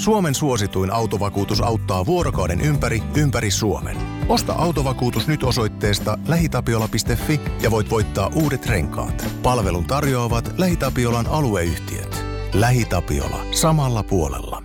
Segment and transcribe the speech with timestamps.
[0.00, 3.96] Suomen suosituin autovakuutus auttaa vuorokauden ympäri, ympäri Suomen.
[4.28, 9.26] Osta autovakuutus nyt osoitteesta lähitapiola.fi ja voit voittaa uudet renkaat.
[9.42, 12.24] Palvelun tarjoavat LähiTapiolan alueyhtiöt.
[12.54, 13.44] LähiTapiola.
[13.50, 14.62] Samalla puolella.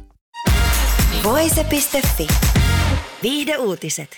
[1.23, 2.27] Voise.fi.
[3.23, 4.09] Viihde uutiset.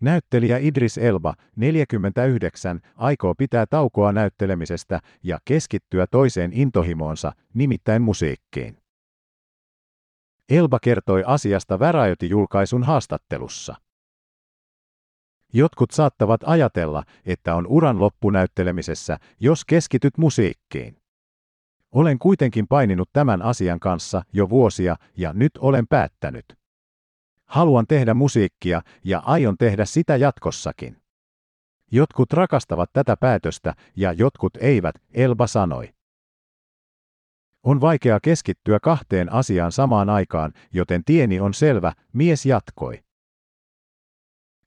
[0.00, 8.83] Näyttelijä Idris Elba, 49, aikoo pitää taukoa näyttelemisestä ja keskittyä toiseen intohimoonsa, nimittäin musiikkiin.
[10.48, 13.74] Elba kertoi asiasta Variety-julkaisun haastattelussa.
[15.52, 20.96] Jotkut saattavat ajatella, että on uran loppunäyttelemisessä, jos keskityt musiikkiin.
[21.92, 26.44] Olen kuitenkin paininut tämän asian kanssa jo vuosia ja nyt olen päättänyt.
[27.46, 31.02] Haluan tehdä musiikkia ja aion tehdä sitä jatkossakin.
[31.90, 35.94] Jotkut rakastavat tätä päätöstä ja jotkut eivät, Elba sanoi.
[37.64, 43.04] On vaikea keskittyä kahteen asiaan samaan aikaan, joten tieni on selvä, mies jatkoi.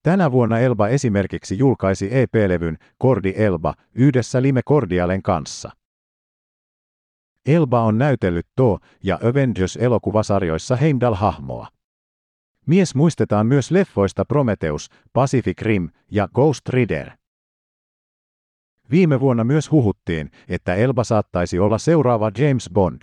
[0.03, 5.71] Tänä vuonna Elba esimerkiksi julkaisi EP-levyn Kordi Elba yhdessä Lime Cordialen kanssa.
[7.45, 11.67] Elba on näytellyt To- ja Avengers-elokuvasarjoissa Heimdall-hahmoa.
[12.65, 17.11] Mies muistetaan myös leffoista Prometheus, Pacific Rim ja Ghost Rider.
[18.91, 23.01] Viime vuonna myös huhuttiin, että Elba saattaisi olla seuraava James Bond.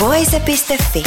[0.00, 1.02] Voise.fi.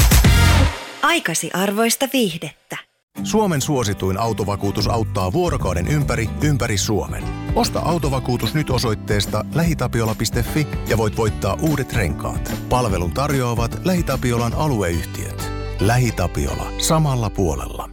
[1.01, 2.77] Aikasi arvoista viihdettä.
[3.23, 7.23] Suomen suosituin autovakuutus auttaa vuorokauden ympäri, ympäri Suomen.
[7.55, 12.53] Osta autovakuutus nyt osoitteesta lähitapiola.fi ja voit voittaa uudet renkaat.
[12.69, 15.51] Palvelun tarjoavat LähiTapiolan alueyhtiöt.
[15.79, 16.71] LähiTapiola.
[16.77, 17.92] Samalla puolella.